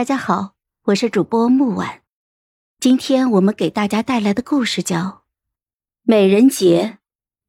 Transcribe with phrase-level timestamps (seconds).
[0.00, 0.52] 大家好，
[0.84, 2.00] 我是主播木婉。
[2.80, 4.96] 今天我们给大家带来的故事叫
[6.04, 6.94] 《美人节》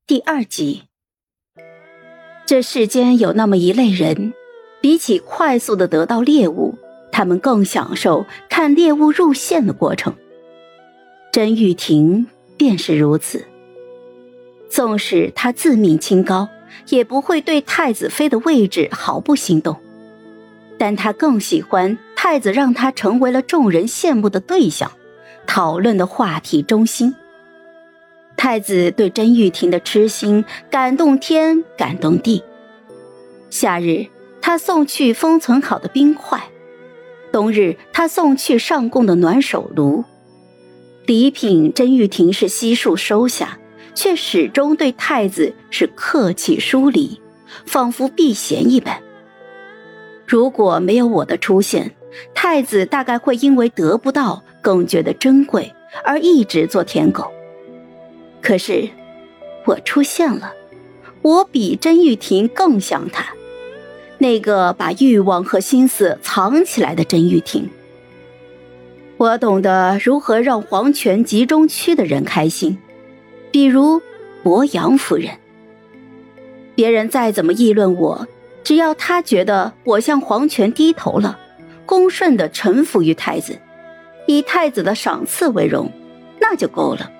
[0.05, 0.83] 第二集。
[2.45, 4.33] 这世间有那么一类人，
[4.81, 6.77] 比起快速的得到猎物，
[7.09, 10.13] 他们更享受看猎物入线的过程。
[11.31, 12.27] 甄玉婷
[12.57, 13.47] 便是如此。
[14.70, 16.49] 纵使她自命清高，
[16.89, 19.79] 也不会对太子妃的位置毫不心动。
[20.77, 24.91] 但她更喜欢太子让他成为了众人羡慕的对象，
[25.48, 27.16] 讨论的话题中心。
[28.38, 32.43] 太子对甄玉婷的痴心感动天，感动地。
[33.49, 34.05] 夏日，
[34.39, 36.38] 他送去封存好的冰块；
[37.31, 40.03] 冬日，他送去上供的暖手炉。
[41.07, 43.57] 礼品，甄玉婷是悉数收下，
[43.95, 47.20] 却始终对太子是客气疏离，
[47.65, 49.01] 仿佛避嫌一般。
[50.27, 51.91] 如果没有我的出现，
[52.33, 55.73] 太子大概会因为得不到更觉得珍贵
[56.04, 57.31] 而一直做舔狗。
[58.41, 58.90] 可是，
[59.65, 60.53] 我出现了，
[61.21, 63.34] 我比甄玉婷更像他，
[64.18, 67.69] 那个把欲望和心思藏起来的甄玉婷。
[69.18, 72.78] 我懂得如何让皇权集中区的人开心，
[73.51, 74.01] 比如
[74.41, 75.29] 博阳夫人。
[76.73, 78.28] 别人再怎么议论我。
[78.63, 81.38] 只要他觉得我向皇权低头了，
[81.85, 83.57] 恭顺的臣服于太子，
[84.28, 85.91] 以太子的赏赐为荣，
[86.40, 87.12] 那就够了。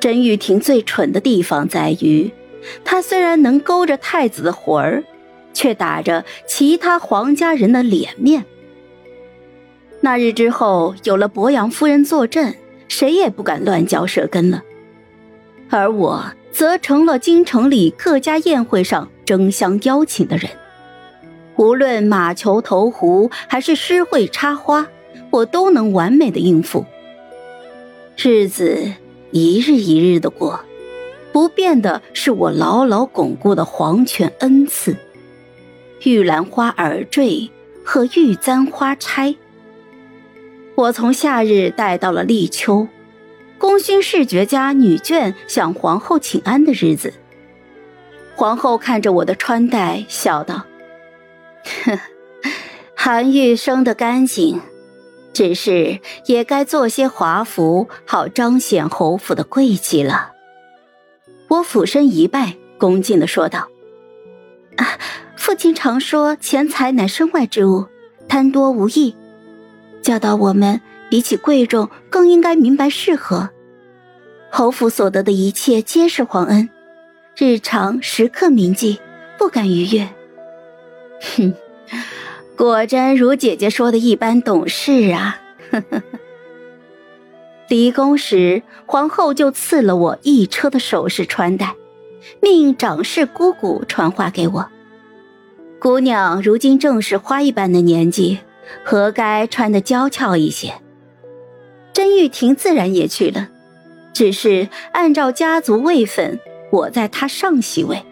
[0.00, 2.30] 甄玉婷最蠢的地方在于，
[2.84, 5.04] 她虽然能勾着太子的魂儿，
[5.52, 8.44] 却打着其他皇家人的脸面。
[10.00, 12.54] 那日之后，有了博阳夫人坐镇，
[12.88, 14.62] 谁也不敢乱嚼舌根了，
[15.70, 19.08] 而我则成了京城里各家宴会上。
[19.24, 20.50] 争相邀请的人，
[21.62, 24.88] 无论马球投壶还是诗会插花，
[25.30, 26.84] 我都能完美的应付。
[28.16, 28.92] 日子
[29.30, 30.58] 一日一日的过，
[31.30, 34.96] 不变的是我牢牢巩固的皇权恩赐——
[36.02, 37.48] 玉兰花耳坠
[37.84, 39.36] 和玉簪花钗。
[40.74, 42.88] 我从夏日带到了立秋，
[43.56, 47.14] 功勋视觉家女眷向皇后请安的日子。
[48.34, 50.64] 皇后看着我的穿戴，笑道：“，
[52.94, 54.60] 韩愈生得干净，
[55.32, 60.32] 只是也该做些华服，好彰显侯府的贵气了。”
[61.48, 63.68] 我俯身一拜，恭敬的说道
[64.76, 64.98] ：“啊，
[65.36, 67.86] 父亲常说钱财乃身外之物，
[68.28, 69.14] 贪多无益，
[70.00, 70.80] 教导我们
[71.10, 73.50] 比起贵重，更应该明白适合。
[74.50, 76.68] 侯府所得的一切，皆是皇恩。”
[77.36, 79.00] 日常时刻铭记，
[79.38, 80.06] 不敢逾越。
[81.22, 81.54] 哼，
[82.56, 85.40] 果真如姐姐说的一般懂事啊！
[85.70, 86.02] 呵呵呵。
[87.68, 91.74] 离宫时，皇后就赐了我一车的首饰穿戴，
[92.40, 94.68] 命长氏姑姑传话给我。
[95.80, 98.38] 姑娘如今正是花一般的年纪，
[98.84, 100.74] 何该穿得娇俏一些？
[101.94, 103.48] 甄玉婷自然也去了，
[104.12, 106.38] 只是按照家族位分。
[106.70, 108.02] 我在她上席位，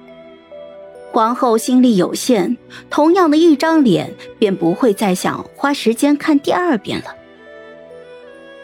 [1.12, 2.56] 皇后心力有限，
[2.88, 7.16] 同样的一张脸，便不会再想花时间看第二遍了。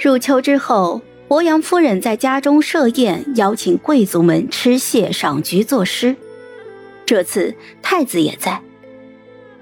[0.01, 6.15] 入秋之后，博阳夫人在家中设宴，邀请贵族们吃蟹、赏菊、作诗。
[7.05, 8.61] 这次太子也在。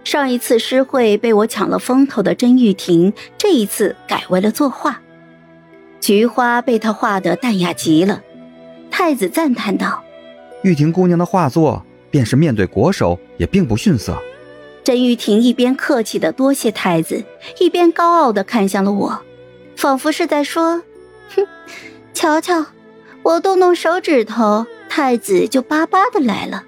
[0.03, 5.01] 上一次诗会被我抢了风头的甄玉婷，这一次改为了作画，
[6.01, 8.21] 菊花被他画得淡雅极了。
[8.91, 10.05] 太子赞叹道。
[10.63, 11.83] 玉婷姑娘的画作，
[12.15, 14.17] 便是面对国手也并不逊色。
[14.85, 17.25] 甄玉婷一边客气的多谢太子，
[17.59, 19.21] 一边高傲的看向了我，
[19.75, 20.85] 仿佛是在说
[21.35, 21.45] ：“哼，
[22.13, 22.67] 瞧瞧，
[23.25, 26.63] 我动动手指头，太子就巴巴的来了。”